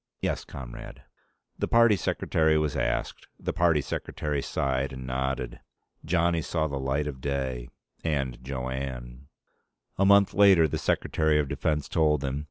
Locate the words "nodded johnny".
5.05-6.41